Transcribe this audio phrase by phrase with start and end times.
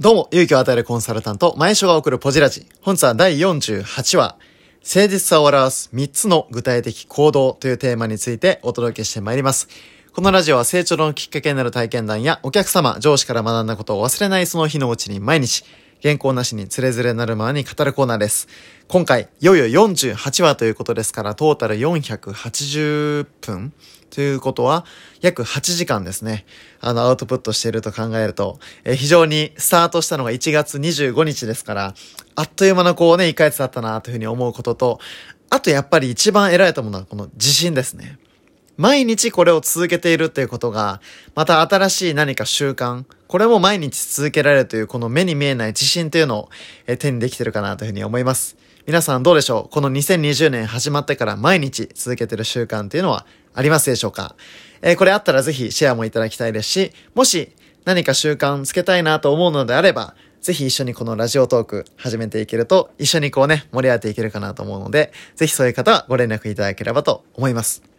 [0.00, 2.66] どうも、勇気を与えるコンサルタント、前所が送るポジラジ。
[2.82, 4.36] 本日は第48話、
[4.82, 9.68] 誠実さを表す3つの具体的行動というテーマについてお届けしてまいります。
[10.12, 15.64] このラジオは成長のきっかけになる体験談やお客様、上司から学んだことを忘れないその日のうちに毎日、
[16.04, 18.46] 原稿なしにつれづれなるままに語るコーナーです。
[18.88, 23.72] 今回、いよいよ48話ということですから、トータル480分
[24.10, 24.84] ということは、
[25.22, 26.44] 約8時間ですね。
[26.82, 31.94] あの、アウトプットしていると考えると、えー、非常にスタートしたのが1月25日ですから、
[32.34, 35.00] あっという間のこうね、1ヶ月だったなというふうに思うことと、
[35.48, 38.18] あとやっぱり一番偉いと思うのはこの自信ですね。
[38.76, 41.00] 毎日これを続けているっていうことが、
[41.34, 46.48] また新しい何か習慣、これも毎日続けられるというこの目に見えない自信というのを
[46.98, 48.56] 手にできてるかなというふうに思います。
[48.86, 49.72] 皆さんどうでしょう？
[49.72, 54.34] この2020年始まってから毎日続けてる習慣っていうのはありますでしょうか？
[54.82, 57.52] えー、これあったらぜひシェアもいただきたいですし、もし
[57.84, 67.93] 何か習慣つけたいなと思うのであれば、ぜひ一緒にこのラジオトーク始めていけると、一緒にこうね、盛り上がっていけるかなと思うので、ぜひそういう方はご連絡いただければと思います。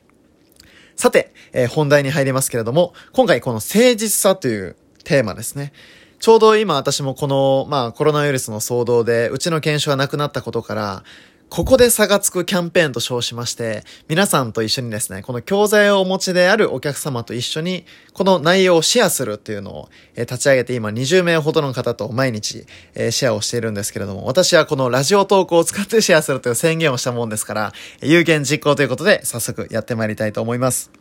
[0.95, 5.73] さて、えー、本題に入りますけれども、今回この誠実さというテーマですね。
[6.19, 11.03] ちょうど今私もこの、まあコロナウイルスの騒動で、うちの研修がなくなったことから、
[11.49, 30.91] ここで差がつくキャンペーンと称しまして、皆さんと一緒にですね、この教材をお持ちであるお客様と一緒に、この内容をシェアするっていうのを、え立ち上げて今20名ほどの方と毎日、えシェアをしているんですけれども、私はこのラジオ投稿を使ってシェアするという宣言をしたもんですから、有言実行ということで早速やってまいりたいと思います。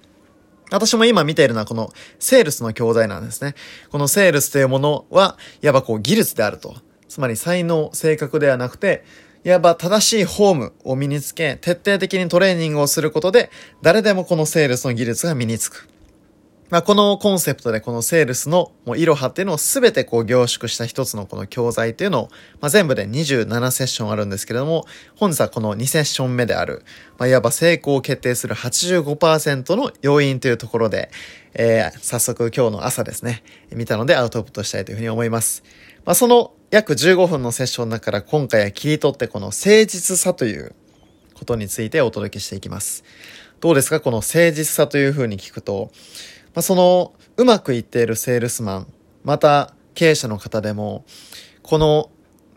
[0.70, 3.54] 私も今見ているのはこのセールスの教材なんですね。
[3.90, 6.76] このセールスというものは、いわばこう技術であると。
[7.08, 9.04] つまり才能、性格ではなくて、
[9.44, 13.50] いわば正しいフォームを身につけ、徹底的にトレーニングをすることで、
[13.82, 15.86] 誰でもこのセールスの技術が身につく。
[16.70, 22.28] まあ、このコンセプトでこのセールスのもうイロハっていうのをすべてこう凝縮した一つのこの教材っていうのを、
[22.60, 26.82] まあ、全部で27セッションあるんですけれども、本日はこの2セッション目である、
[27.18, 31.10] まあ、いわば成功を決定する85%の要因というところで、
[31.52, 35.62] えー、早速今日の朝ですね、見たのでアウトプットしたいというふうに思います。
[36.06, 40.74] まあ、その約15分のセッションの中から今回は切り取ってこの誠実さという
[41.35, 43.05] ことについてお届けしていきます。
[43.61, 44.01] どうですか？
[44.01, 45.92] この誠実さというふうに聞くと、
[46.52, 48.86] まあ、そのうまくいっているセールスマン、
[49.23, 51.05] また経営者の方でも、
[51.63, 52.11] この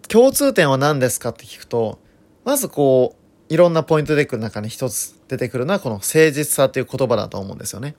[0.07, 2.00] 共通点は何ですかって聞くと、
[2.44, 3.16] まずこ
[3.50, 7.94] う、いろんなポイントでくる中に一つ出てくるのはこの誠実さという言葉だと思うんですよね。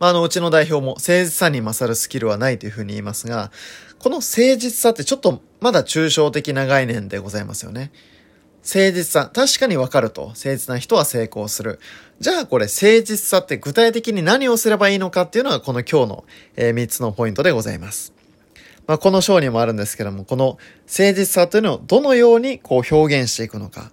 [0.00, 3.52] まあ、あの、うちの代表も誠実さに勝るスキルはないというふうに言いますが、
[3.98, 7.92] この誠実さってちょっとまだ抽象的な概念でございますよね。
[8.62, 10.28] 誠実さ、確かにわかると。
[10.28, 11.80] 誠実な人は成功する。
[12.18, 16.24] じゃあこれ誠実さって具体的に何をすればいいのかっていうのがこの今日の、
[16.56, 18.14] えー、3つのポイントでございます。
[18.86, 23.92] まあ、この章にもあるんですけども、この誠実さというのをどのようにこう表現していくのか。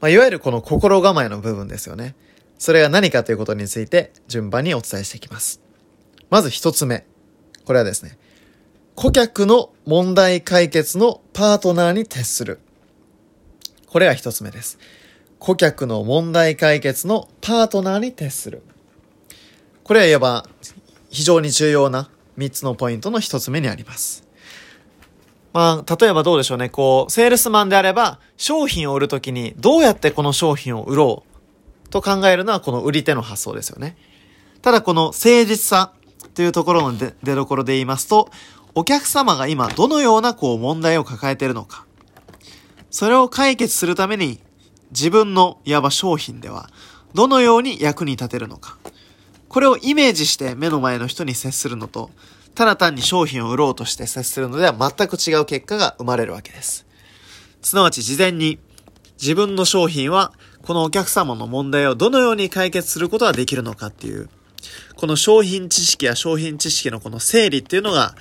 [0.00, 2.14] まあ、いわゆるこの心構えの部分ですよね。
[2.58, 5.60] それが何かということについて順番にお伝えしていきます。
[6.30, 7.06] まず一つ目。
[7.64, 8.18] これはですね、
[8.94, 12.60] 顧客の問題解決のパートナーに徹する。
[13.86, 14.78] これが一つ目です。
[15.38, 18.62] 顧客の問題解決のパートナーに徹する。
[19.82, 20.48] これはいわば
[21.10, 24.24] 非常に重要な三つのポイントの一つ目にあります。
[25.52, 26.68] まあ、例えばどうでしょうね。
[26.68, 31.33] こう、セールスマンであれば、商品を売るときにどうやってこの商品を売ろう
[31.94, 33.96] と考えるのはこの売り手の発想ですよね。
[34.62, 35.92] ただこの誠実さ
[36.34, 38.30] というところの出どころで言いますと、
[38.74, 41.86] お客様が今どのようなこう問題を抱えているのか。
[42.90, 44.40] それを解決するために
[44.90, 46.68] 自分のいわば商品では
[47.14, 48.76] どのように役に立てるのか。
[49.48, 52.10] これをイメージして目の前の人に接するのと、
[52.56, 56.86] ただ単に商品を売ろうとして接するのでは全く違う結果が生まれるわけです。
[57.62, 58.58] すなわち事前に
[59.20, 60.32] 自分の商品は
[60.64, 64.28] このお客様の問題をどのように解決することができるのかっていう、
[64.96, 68.14] この商品知識や商品知識のこの整理っていうのが、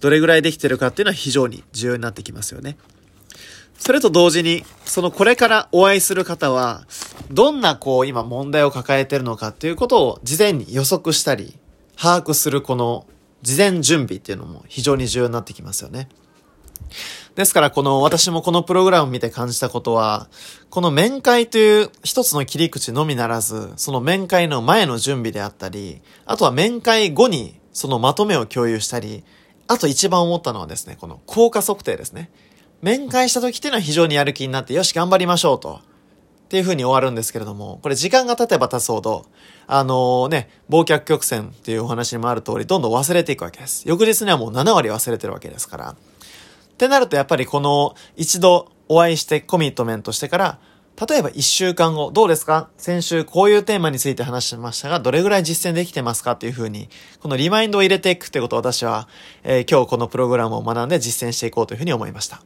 [0.00, 2.76] どれぐらいできてるかっていうのは非常に重要になってきますよね。
[3.78, 6.86] それと同時に、そのこれからお会いする方は、
[7.30, 11.56] どんなこう今問題を抱えてるのかっていうことを事前に予測したり、
[11.96, 13.06] 把握するこの
[13.42, 16.08] 事前準備っていうのも非常に重要になってきますよね。
[17.34, 20.28] ですからこの私もこのプログラムを見て感じたことは、
[20.70, 29.22] この面会という一つの切り口のみならず、その面会の前の準備であったり、あとは面会後にそのまとめを共有したり、
[29.68, 32.30] あと一番思ったのはですね、この効果測定ですね。
[32.82, 35.80] 面会した時っていうのは非常にやる気になって、よし、頑張りましょうと。
[36.48, 39.26] っていう風に終わるんですけれども、これ時間が経てば経つほど、
[39.66, 43.86] あのー、ね、忘却曲線っていうお話にもある通り、どんどん忘れていくわけです。
[43.86, 45.96] 翌日にはもう7割忘れてるわけですから。
[46.78, 50.58] ってなるとやっぱりこの一度お会いしてコミットメントしてから、
[51.08, 52.70] 例えば1週間後、どうですか？
[52.76, 56.88] 先週こういうテーマについて話しましたが、どれぐらい実践できてますかっていうふうに、
[57.20, 59.08] このリマインドを入れていくってことを私は、
[59.42, 62.40] えー、今日このプログラムを学んで実践していこうというふうに思いました。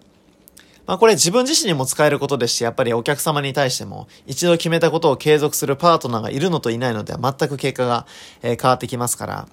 [0.86, 8.06] まあこれ自分自身にも使えることですし、やっぱりお客様に対しても、一度決めたことを継続するパートナーがいるのといないのでは全く結果が、
[8.42, 9.48] え変わってきますから、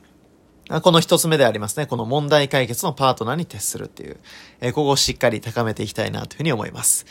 [0.69, 1.88] この一つ目でありますね。
[1.88, 4.18] この問題解決のパートナーに徹するっていう、
[4.62, 7.07] えここをしっかり高めていきたいなというふうに思います。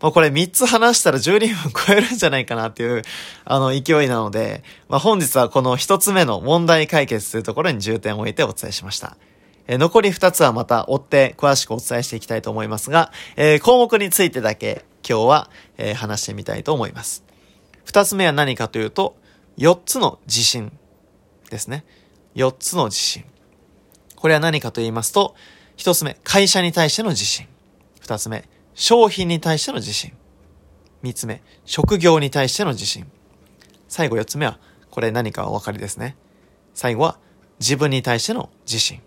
[0.00, 3.02] まあ、これ3つ話したら12分超えるんじゃないかなっていう、
[3.44, 9.16] あの、勢いなので、まあ、本日はこの1つ目の問題解決というところに重点を置いてお伝えしました。
[9.68, 17.24] え残り2つはまた追って詳しくお伝えしていきたいと思いますが、えー、項目についてだけ今日は、えー、話してみたいと思います。
[17.86, 19.16] 2つ目は何かというと、
[19.58, 20.72] 4つの自信
[21.50, 21.84] ですね。
[22.34, 23.24] 4つの自信。
[24.16, 25.34] これは何かと言いますと、
[25.76, 27.46] 1つ目、会社に対しての自信。
[28.00, 30.12] 2つ目、商品に対しての自信。
[31.02, 33.06] 3つ目、職業に対しての自信。
[33.88, 34.58] 最後4つ目は、
[34.90, 36.16] これ何かお分かりですね。
[36.74, 37.18] 最後は、
[37.58, 39.00] 自分に対しての自信。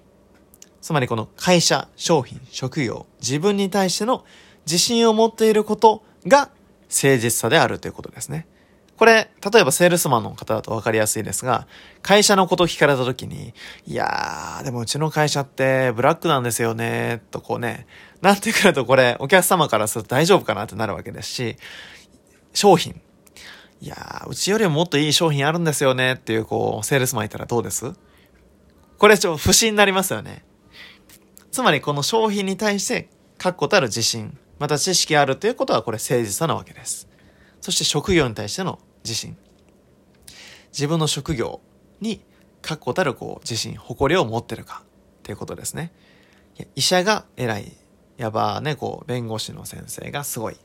[0.81, 4.24] つまりこの会社、商品、職業、自分に対しての
[4.66, 6.51] 自信を持っていることが
[6.89, 8.48] 誠実さであるということですね。
[8.97, 11.68] これ、例えばセールスマンの方だと分かりやすいですが、
[12.01, 13.53] 会社のことを聞かれた時に、
[13.86, 17.88] いやー、でもうちの会社ってブラックなんですよね、とこうね、
[18.21, 21.57] なってくるとこれ、お客様からすると大丈夫かなってなるわけですし、
[22.53, 23.01] 商品。
[23.81, 27.94] いやー、うちよりももっといい商品あるんですよねっていう、こう、セールスマンいたらどうです？
[28.97, 30.45] これちょっと不審になりますよね。
[31.51, 37.09] つまりこの商品に対して確固たる自信、また知識あるということはこれ誠実さなわけです。
[37.65, 39.35] そして職業に対しての自信。
[40.71, 41.62] 自分の職業
[42.00, 42.21] に
[42.62, 45.91] 確固たるこう自信、誇りを持ってるかっていうことですね。
[46.75, 47.75] 医者が偉い。
[48.17, 50.57] やばね、こう、弁護士の先生がすごい。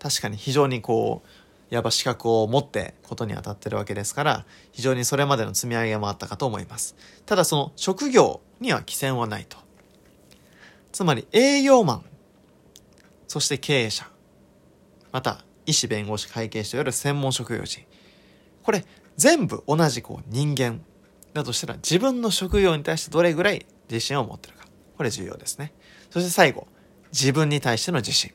[0.00, 6.96] 確かに非常にこう、やば資格を持ってことに当たってるわけですから、非常にそれまでの積み上げもあったかと思います。
[7.26, 9.56] ただその職業には規制はないと。
[10.90, 12.04] つまり営業マン、
[13.28, 14.10] そして経営者、
[15.12, 17.82] また医師、弁護士、会計士といわれる専門職業人。
[18.62, 18.84] これ
[19.16, 20.80] 全部同じこう人間
[21.32, 24.66] だとしたら自分の職業に対してどれぐらい自信を持ってるか。
[24.96, 25.72] これ重要ですね。
[26.10, 26.66] そして最後、
[27.12, 28.32] 自分に対しての自信。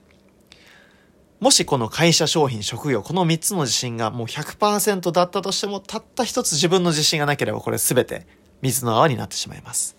[1.40, 8.28] もしこの会社、商品、職業、この3つの自信がもう100%だったとしても、たった一つ自分の自信がなければこれ全て
[8.62, 9.96] 水の泡になってしまいます。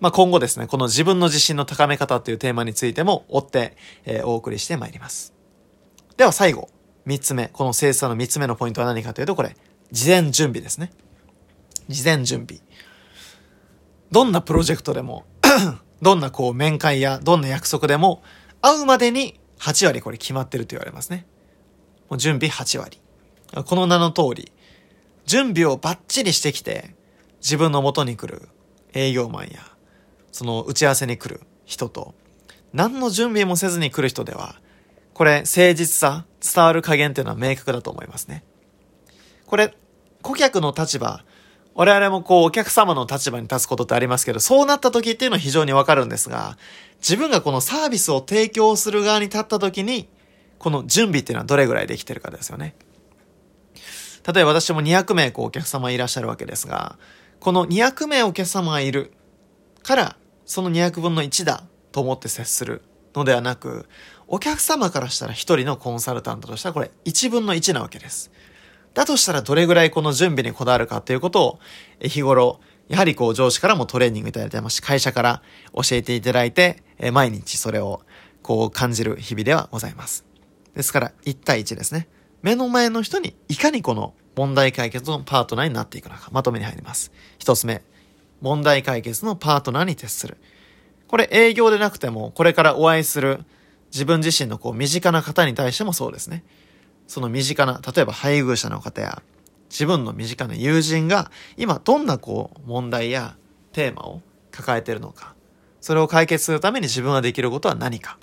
[0.00, 5.37] まあ、今後ですね、この自分の自信の高め方というテーマについても追って、えー、お送りしてまいります。
[6.18, 6.68] では最後、
[7.06, 9.56] 三つ目、この精査の三つ目のポイントは何かというと、これ、
[9.92, 10.90] 事前準備ですね。
[11.86, 12.60] 事前準備。
[14.10, 15.26] どんなプロジェクトでも
[16.02, 18.24] どんなこう面会やどんな約束でも、
[18.60, 21.24] 会うまでに8割これ決まってると言われますね。
[22.10, 23.00] もう準備8割。
[23.64, 24.50] この名の通り、
[25.24, 26.96] 準備をバッチリしてきて、
[27.40, 28.48] 自分の元に来る
[28.92, 29.60] 営業マンや
[30.32, 32.16] その打ち合わせに来る人と、
[32.72, 34.60] 何の準備もせずに来る人では、
[35.18, 38.44] これ、誠実さ、伝わる加減っていうのは明確だと思いますね。
[39.46, 39.74] これ、
[40.22, 41.24] 顧客の立場、
[41.74, 46.56] 我々もこう、お客様の立場に立つことってありますけど、そうなった時っていうのは非常にわかるんですが、
[47.00, 50.08] 自分がこのサービスを提供する側に立った時に、
[50.60, 52.76] この準備っていうのはどれぐらいできてるかですよね。
[54.24, 56.96] 例えば私も200名こうお客様いらっしゃるわけですが、
[57.40, 59.10] この200名お客様がいる
[59.82, 62.82] からその200分の1だと思って接する
[63.14, 63.88] のではなく、
[64.28, 68.30] お客様からしたら1人のコンサルタントとしたらこれ1分の1なわけです。
[68.94, 71.58] だとしたらどれぐらいこの準備にこだわるかということを
[72.00, 75.42] 日頃、やはりこう上司からもトレーニングいただいてますし、会社から
[75.74, 76.82] 教えていただいて、
[77.12, 78.02] 毎日それを
[78.42, 80.26] こう感じる日々ではございます。
[80.74, 82.08] ですから1対1ですね。
[82.42, 87.12] 目の前の人にいかにこの問題解決のパートナーになっていくのか、まとめに入ります。
[87.38, 87.82] 一つ目、
[88.40, 90.36] 問題解決のパートナーに徹する。
[91.08, 93.44] これ営業でなくても、これからお会いする
[93.92, 96.44] 自分自身のこう身近な方に対してもそうですね。
[97.06, 99.22] その身近な、例えば配偶者の方や、
[99.70, 103.36] 自分の身近な友人が今どんなこう問題や
[103.72, 105.34] テーマを抱えているのか。
[105.80, 108.18] それを解決するために自分ができることは何か。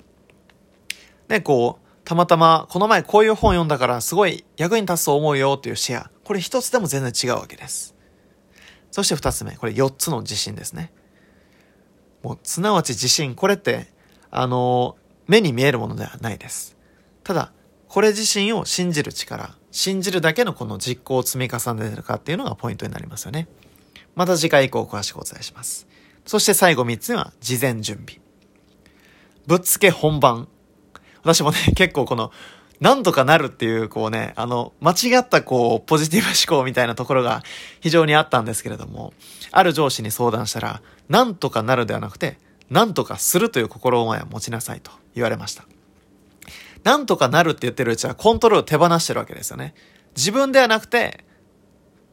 [1.28, 6.10] で、こう、たまたまこの前こういう本読んだからすごい役に立つと思うよっていうシェア。
[6.24, 7.96] これ一つでも全然違うわけです。
[8.92, 10.92] そして二つ目、これ四つの自信ですね。
[12.22, 13.92] もう、すなわち自信、これって、
[14.30, 14.96] あの、
[15.26, 16.76] 目に見えるものではないです。
[17.24, 17.52] ただ、
[17.88, 23.48] これ自身を信じる力、信じるだけのこの実行を積み重ねるかっていうのがポイントになりますよね。
[24.14, 25.86] また次回以降詳しくお伝えします。
[26.24, 28.20] そして最後3つ目は事前準備。
[29.46, 30.48] ぶっつけ本番。
[31.22, 32.32] 私もね、 結構この、
[32.80, 37.42] なんとかなるっていう、こうね、あの、間違ったこう、ポジティブ思考みたいなところが
[37.80, 39.14] 非常にあったんですけれども、
[39.52, 42.38] ある上司に相談したら、なんとかなるではなくて、
[42.70, 45.64] なんとかするという心構えを持ちなさいと言われました。
[46.84, 49.74] なんとかなるって言ってるうちはコントロール手放してるわけですよね。
[50.16, 51.24] 自分ではなくて、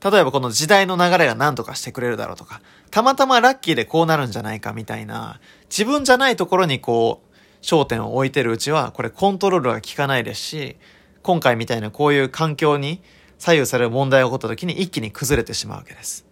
[0.04, 7.34] 例えばこの時代の流れが何とかしてくれるだろうとか、たまたまラッキーでこうなるんじゃないかみたいな、自分じゃないところにこう、
[7.64, 10.76] 焦点を置いてるうちは、これコントロールが効かないですし、
[11.22, 13.02] 今回みたいなこういう環境に
[13.38, 16.26] 左右される問題が起こった時に一気に崩れてしまうわけです。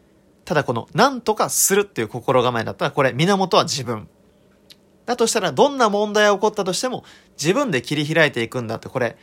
[0.51, 4.09] ただこの、何とかするっていう心構えだったら、これ、源は自分。
[5.05, 7.05] だとしたら、どんな問題が起こったとしても、
[7.41, 9.15] 自分で切り開いていくんだって、これ、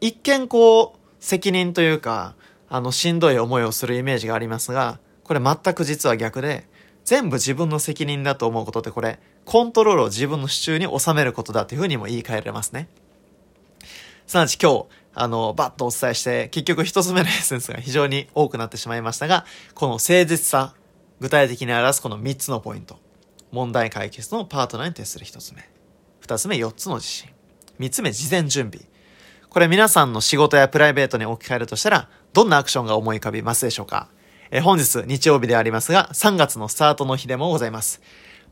[0.00, 2.34] 一見こう、責任というか、
[2.68, 6.66] あの、しんどい思いをするイメージがありますが、これ全く実は逆で、
[7.04, 12.88] 全部自分の責任だと思うことってこれ、コントロールを自分の手中に収めることだというふうにも言い換えられますね。
[14.26, 20.74] すなわち今日、あの、バッとお伝えして、結局一つ目のエッセンスが非常に多くなってしまいましたが、この誠実さ、
[21.20, 22.98] 具体的に表すこの3つのポイント。
[23.52, 25.68] 問題解決のパートナーに徹する1つ目。
[26.22, 27.30] 2つ目、4つの自信。
[27.78, 28.86] 3つ目、事前準備。
[29.48, 34.08] これ皆さんの仕事やプライベートに置き換えるとしたら、どんなアクションが思い浮かびますでしょうか？
[34.50, 38.00] え本日日曜日でありますが、3月のスタートの日でもございます。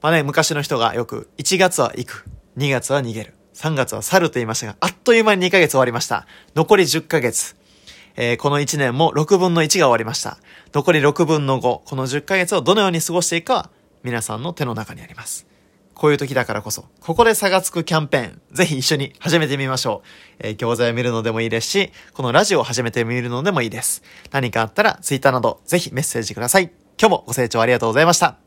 [0.01, 2.25] まあね、昔の人がよく、1月は行く、
[2.57, 6.27] 2月は逃げる、3月は去ると言いましたが、あっという間に2ヶ月終わりました。
[6.55, 7.57] 残り10ヶ月。
[8.17, 10.39] えー、この1年も6分の1が終わりました。
[10.75, 13.71] 残り6分の5、この10ヶ月をどのように過ごしていくかは、
[14.03, 15.47] 皆さんの手の中にあります。
[15.95, 20.09] こういう時だからこそ、ここで差がつくキャンペーン、ぜひ一緒に始めてみましょう。
[20.41, 24.03] えー、教材を見るのでもいいですし、このラジオを始めてみるのでもいいです。
[24.31, 26.73] 何かあったら、ツイッターなど、ぜひメッセージください。
[26.99, 28.42] 今日もご清聴ありがとうございました。